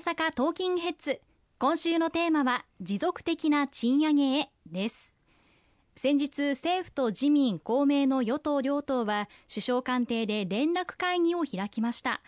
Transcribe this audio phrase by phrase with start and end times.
[0.00, 1.20] 阪トーキンヘッズ。
[1.58, 5.14] 今週のテーマは持続的な賃上げへです。
[5.94, 12.22] 先日政府と自民公明の与党両党は首相官邸で連絡会議を開きました。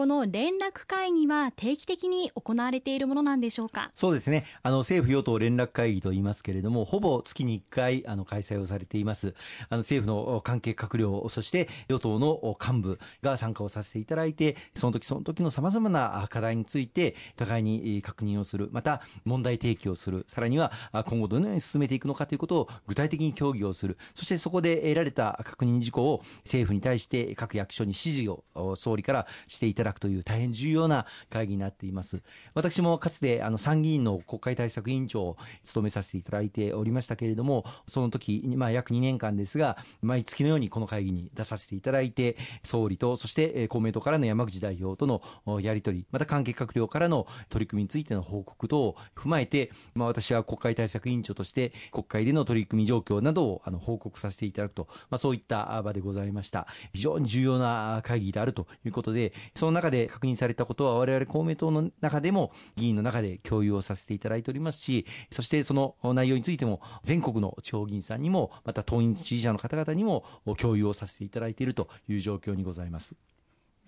[0.00, 3.90] この連絡会議は定期的に行われているものなんでしょうか？
[3.94, 4.46] そうですね。
[4.62, 9.34] あの政府与党連絡会議と言いますけれどもほぼ月に1回あの開催をされています。
[9.68, 18.70] あの政府の関係閣僚そして与党の幹部が参加をさせていただいてその時その時のさまざまな課題について互いに確認をする。
[18.72, 20.24] また問題提起をする。
[20.28, 23.98] さらには今後どのように進めていくのかということを具体的に協議をする。
[24.14, 32.22] そしてそこで得られた確認事項を政府に対して各役所に指示を総理からしていただくという大変重要な会議になっています。
[32.54, 56.66] 私もかつてあの参議院の国会対策委員長を務めさせていただいておりましたけれどもその時まあ約2年間ですが毎月のようにこの会議に出させていただいて総理とそして公明党からの山口代表とのやり取りまた関係閣僚からの取り組みについての報告等を踏まえて、まあ、私は国会対策委員長として国会での取り組み状況などをあの報告させていただくと、まあ、そういった場でございました。
[56.92, 70.24] 非常に重要な会議であるということでその中で確認されたことは我々公明党の中でも議員の中で共有をさせていただいておりますしそしてその内容についても全国の地方議員さんにもまた党員支持者の方々にも
[70.58, 73.14] 共有をさせていただいているという状況にございます。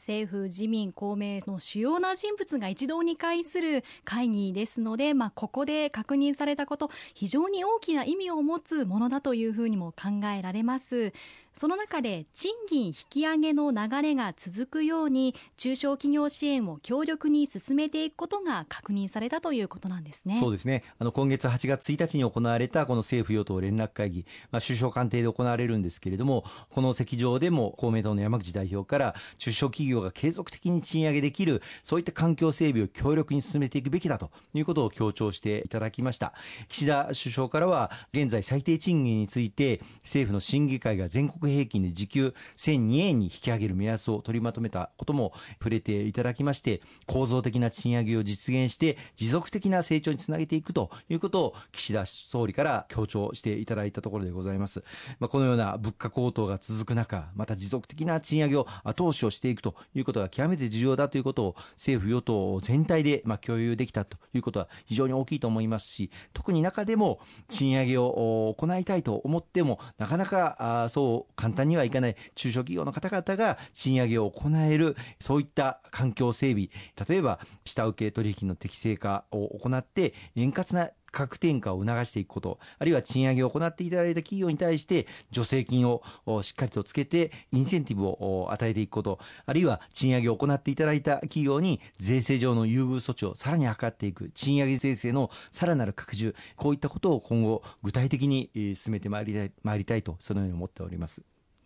[0.02, 11.12] 政府、自民、公明の主要な人物が一堂に会する会議ですので、まあ、ここで確認されたこと、非常に大きな意味を持つものだというふうにも考えられます。
[11.54, 20.38] その中で賃金引き上げの流れが続くように中小企業支援を強力に進めていくことが確認されたということなんですね。
[20.40, 20.82] そうですね。
[20.98, 36.32] あの今月8月1日に行われたこの政府与党連絡会議、まあ、首相官邸で行われるんですけれどもこの席上でも公明党の山口代表から中小企業が継続的に賃上げできるそういった環境整備を強力に進めていくべきだということを強調していただきました。
[36.68, 54.84] 岸田首相からは現在最低賃金について政府の審議会が全国国平均で時給1002円に引き上げる目安を取りまとめたことも触れていただきまして構造的な賃上げを実現して持続的な成長につなげていくということを岸田総理から強調していただいたところでございます、
[55.18, 72.16] まあ、このような物価高騰が続く中また持続的な賃上げを後押しをしていくということが極めて重要だということを政府与党全体でまあ共有できたということは非常に大きいと思いますし特に中でも賃上げを行いたいと思ってもなかなかそう簡単にはいかない。
[72.34, 76.68] 中小企業の方々が賃上げを行えるそういった環境整備。
[77.08, 86.02] 例えば下請け取引の適正化を行って円滑な価格転嫁を促していくこと、あるいは賃上げを行っていただいた企業に対して助成金を
[86.42, 101.22] しっかりとつけてインセンティブを与えていくこと、あるいは賃上げを行っていただいた企業に税制上の優遇措置をさらに図っていく、賃上げ税制のさらなる拡充、こういったことを今後具体的に進めてまいりたいまいりたいと、そのように思っております。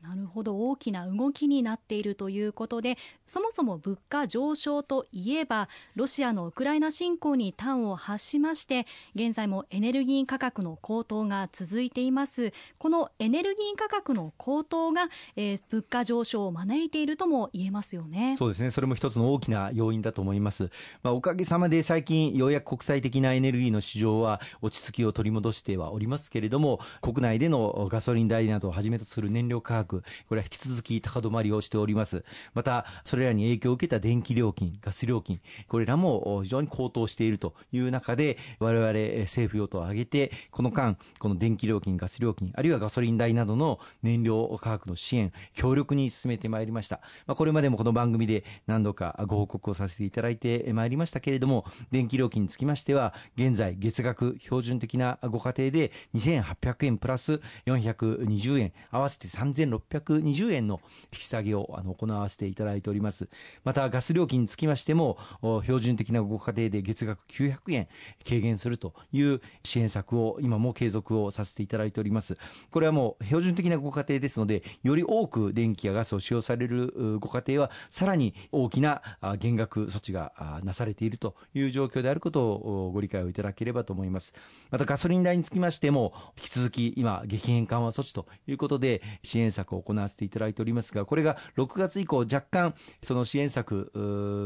[0.09, 0.57] なるほど。
[0.69, 2.97] 大きな動きになっているということで
[3.27, 12.53] そもそも物価上昇といえばロシアのウクライナ侵攻に端を発しまして現在もエネルギー価格の高騰が続いています。
[12.79, 18.37] このエネルギー価格の高騰が、えー、物価上昇を招いているとも言えますよね。
[18.39, 18.71] そうですね。
[18.71, 20.71] それも一つの大きな要因だと思います、
[21.03, 29.96] まあ、おかげさまで最近ようやく国際的なエネルギーの市場は落ち着きを取り戻してはおりますけれども国内でのガソリン代などをはじめとする燃料価格
[30.29, 32.25] これは引き続き高止まりをしております。
[32.55, 38.93] またそれらに影響を受けた電気料金ガス料金これらも非常に高騰しているという中で我々
[39.23, 60.81] 政府与党を挙げてこの間この電気料金ガス料金あるいはガソリン代などの燃料価格の支援強力に進めてまいりました、まあ、これまでもこの番組で何度かご報告をさせていただいてまいりましたけれども電気料金につきましては現在月額標準的なご家庭で2800円プラス420円合わせて3600 120円の
[61.13, 63.29] 引き下げをあの行わせていただいております。
[63.65, 65.19] またガス料金につきましても
[65.63, 67.89] 標準的なご家庭で月額900円
[68.27, 72.37] 軽減するという支援策を今も継続をさせていただいております。
[72.71, 79.03] これはもう標準的なご家庭ですのでより多く電気やガスを使用されるご家庭はさらに大きな
[79.39, 84.33] 減額措置がなされているという状況であることをご理解をいただければと思います。
[84.71, 93.91] またガソリン代につきましても引き続き今激変緩和措置ということで支援策を行わせていただいておりますがこれが6月以降若干その支援策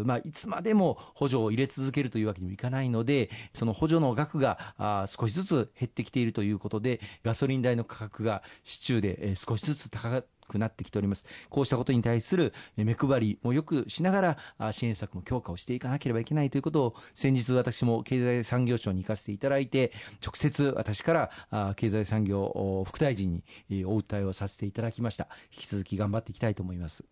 [0.06, 11.24] まあ、いつまでも補助を入れ続けるというわけにもいかないのでその補助の額が少しずつ減ってきているということでガソリン代の価格が市中で少しずつ高くなってきております。
[11.48, 19.92] こうしたことに対する目配りもよくしながら支援策も強化をしていかなければいけないということを先日私も経済産業省に行かせていただいて
[20.24, 27.04] 直接私から経済産業副大臣にお訴えをさせていただきました引き続き頑張っていきたいと思います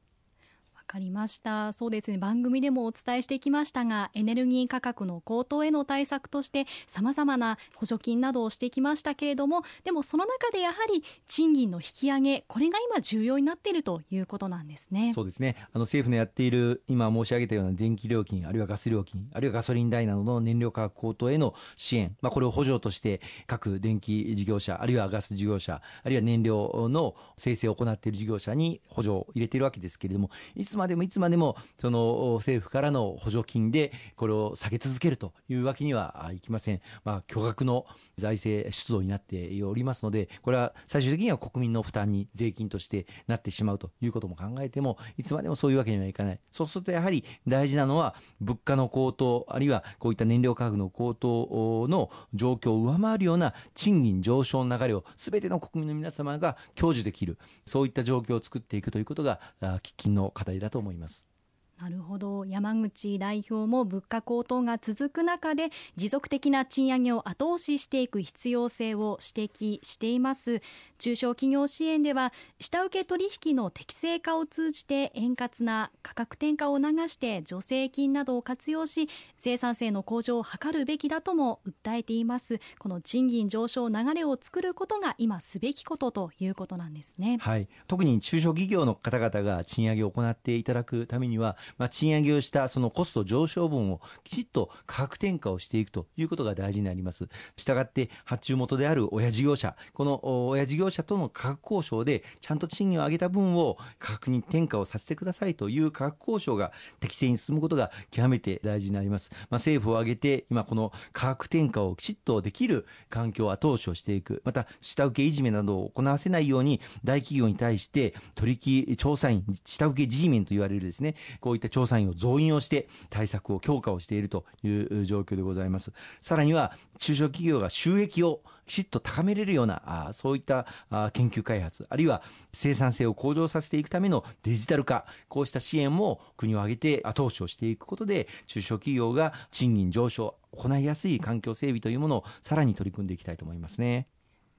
[0.89, 1.73] かりました。
[1.73, 2.19] そうですね。
[2.19, 15.13] 番組でもお伝えしてきましたがエネルギー価格の高騰への対策としてさまざまな補助金などをしてきましたけれどもでもその中でやはり賃金の引き上げこれが今重要になっているということなんですね。
[15.15, 15.57] そうですね。
[15.73, 37.87] あの政府のやっている今申し上げたような電気料金あるいはガス料金あるいはガソリン代などの燃料価格高騰への支援、まあ、これを補助として各電気事業者あるいはガス事業者あるいは燃料の生成を行っている事業者に補助を入れているわけですけれどもいつまでもいつまでもその政府からの補助金でこれを下げ続けるというわけにはいきません、まあ、巨額の
[38.17, 46.41] 財政出動になっておりますのでこれは最終的には国民の負担に税金としてなってしまうということも考えてもいつまでもそういうわけにはいかない。
[46.51, 61.38] そうするとやはり大事なのは物価の高騰あるいはこういった燃料価格の高騰の状況を上回るような賃金上昇の流れを全ての国民の皆様が享受できるそういった状況を作っていくということが喫緊の課題だと思います。
[61.81, 62.45] なるほど。
[62.45, 70.61] 山口代表も物価高騰が続く中で持続的な賃上げを後押ししていく必要性を指摘しています。
[70.99, 82.59] 中小企業支援では下請け取引の適正化を通じて円滑な価格転嫁を促して助成金などを活用し生産性の向上を図るべきだとも訴えています。
[82.81, 87.39] この賃金上昇流れを作ることが今すべきことということなんですね。
[87.41, 87.69] はい。
[87.87, 97.29] 特に中小企業の方々が賃上げを行っていただくためにはまあ、賃上げをしたそのコスト上昇分をきちっと価格転嫁をしていくということが大事になります。
[97.57, 109.31] したがって発注元である親事業者、この親事業者との価格交渉でちゃんと賃金を上げた分を価格に転嫁をさせてくださいという価格交渉が適正に進むことが極めて大事になります。
[109.33, 114.43] まあ、政府を挙げて今この価格転嫁をきちっとできる環境を後押しをしていく。
[114.45, 130.67] また下請けいじめなどを行わせないように大企業に対して取引調査員、下請け G メンと言われるですね、こういった調査員を増員をして対策を強化をしているという状況でございますさらには中小企業が収益をきちっと高めれるようなそういった
[131.13, 132.23] 研究開発あるいは
[132.53, 144.07] 生産性を向上させていくためのデジタル化こうした支援も国を挙げて後押しをしていくことで中小企業が賃金上昇行いやすい環境整備というものをさらに取り組んでいきたいと思いますね。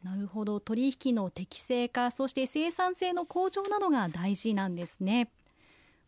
[0.04, 5.30] なるほど取引の適正化そして生産性の向上などが大事なんですね。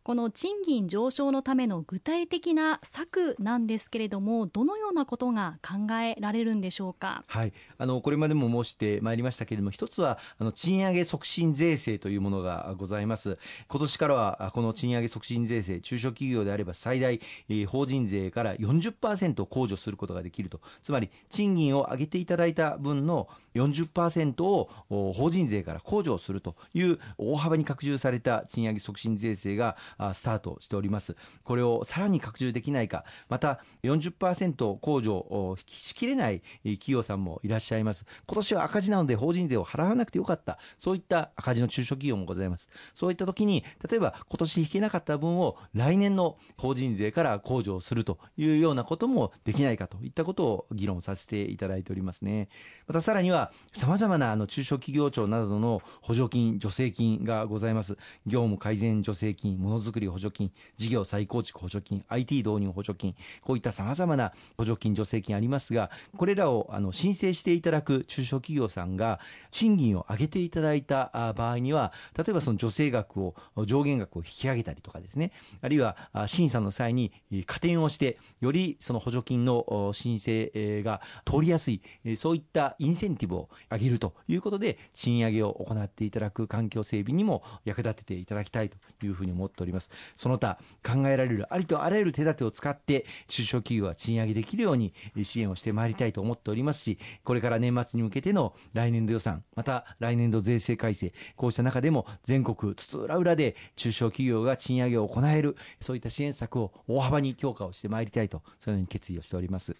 [0.03, 13.37] この賃金上昇のための具体的な策なんですけれどもどのようなことが考えられるんでしょうか、はい、あのこれまでも申してまいりましたけれども一つはあの賃上げ促進税制というものがございます。
[13.67, 17.19] 今年からはこの賃上げ促進税制中小企業であれば最大、
[17.49, 20.61] えー、法人税から40%控除することができると。
[20.81, 24.69] つまり賃金を上げていただいた分の40%を
[25.13, 29.75] 法人税から控除するという大幅に拡充された賃上げ促進税制が
[30.13, 31.15] スタートしております。
[31.43, 33.05] これをさらに拡充できないか。
[33.29, 38.05] また40%控除をしきれない企業さんもいらっしゃいます。
[38.27, 40.59] 今年は赤字なので法人税を払わなくてよかった。
[40.77, 42.69] そういった赤字の中小企業もございます。
[42.93, 50.01] そういった時に例えば今年引けなかった分を来年の法人税から控除をするというようなこともできないかと。
[50.03, 52.49] いったことを議論させていただいておりますね。
[52.87, 57.97] またさらにはさまざまなあの中小企業庁などの補助金助成金がございます。
[58.25, 69.19] 業務改善助成金ものづくり補助金、事業再構築補助金、IT 導入補助金、こういったさまざまな補助金、助成金ありますが、これらをあの申請していただく中小企業さんが
[69.51, 73.35] 賃金を上げていただいた場合には、例えばその助成額を、
[73.65, 75.97] 上限額を引き上げたりとかですね、あるいは
[76.27, 77.11] 審査の際に
[77.45, 81.81] 加点をして、よりその補助金の申請が通りやすい、
[82.15, 89.70] そういったインセンティブを上げるということで、賃上げを行っていただく環境整備にも役立てていただきたいというふうに思っております。
[90.15, 109.75] その他考えられるありとあらゆる手立てを使って中小企業が賃上げできるように支援をしてまいりたいと思っておりますしこれから年末に向けての来年度予算また来年度税制改正こうした中でも全国津々浦々で中小企業が賃上げを行えるそういった支援策を大幅に強化をしてまいりたいとそのように決意をしております。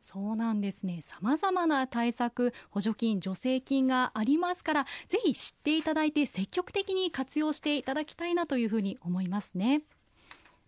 [0.00, 1.00] そうなんですね。
[1.02, 9.82] 様々な対策、補助金、助成金がありますから、ぜひ知っていただいて積極的に活用していただきたいなというふうに思いますね。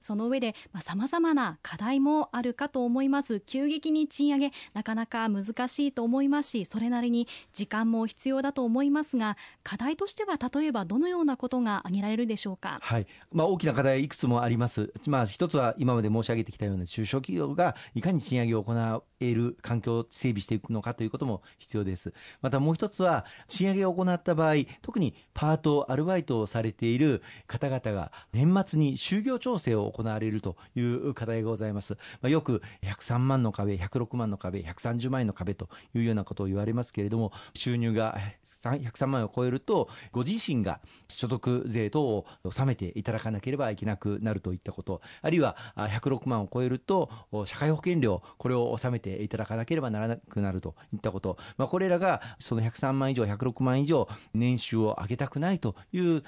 [0.02, 3.40] その上でさまざ、まな課題もあるかと思います。
[3.40, 13.06] 急激に賃上げなかなか難しいと思いますしそれなりに時間も必要だと思いますが課題としては例えばどのようなことが挙げられるでしょうか、はい。
[13.32, 22.12] まあ、大きな課題いくつもあります、まあ、一つは今まで申し上げてきたような中小企業がいかに賃上げを行える環境を整備していくのかということも必要です。
[22.40, 31.95] またもう一つは賃上げを行った場合特にパートアルバイトをされている方々が年末に就業調整を行われるという課題がございます。
[32.21, 38.19] まあ、よく103万の壁、106万の壁、130万円の壁というようなことを言われますけれども、収入が
[38.63, 47.11] 103万円を超えると、ご自身が所得税等を納めていただかなければいけなくなるといったこと、あるいは106万を超えると、
[47.47, 56.23] 社会保険料、これを納めていただかなければならなくなるといったこと、まあ、これらがその103万以上、106万以上、年収を上げたくないという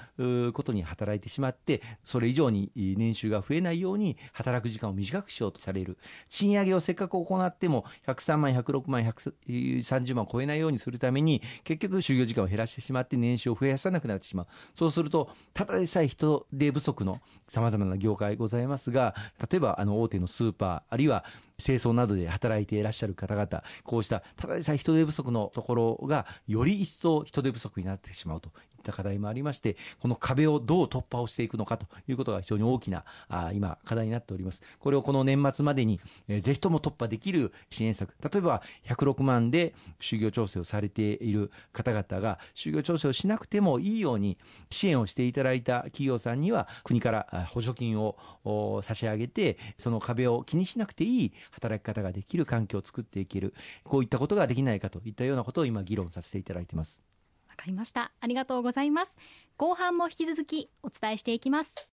[0.53, 5.97] ことに働いてしまって、それ以上に年収が増えないように働く時間を短くしようとされる。
[6.29, 14.47] 賃上げをせっかく行っても、103万、106万、130万を超えないようにするために、結局就業時間を減らしてしまって年収を増やさなくなってしまう。
[14.73, 19.15] そうすると、ただでさえ人手不足のさまざまな業界ございますが、
[19.51, 21.25] 例えばあの大手のスーパー、あるいは
[21.57, 34.61] 清掃などで働いていらっしゃる方々、こうしたただでさえ人手不足のところが、より一層人手不足になってしまうといった課題もありまして、この壁をどう突破をしていくのかということが非常に大きな、あ今、課題になっております。
[34.79, 44.37] これをこの年末までに、えー、ぜひとも突破できる支援策、例えば106万で就業調整をされている方々が、就業調整をしなくてもいいように
[44.69, 57.01] 支援をしていただいた企業さんには、国から補助金を差し上げて、その壁を気にしなくていい働き方ができる環境を作っていける、こういったことができないかといったようなことを今、議論させていただいています。
[57.49, 58.11] わかりました。
[58.19, 59.17] ありがとうございます。
[59.57, 61.89] 後半も引き続きお伝えしていきます。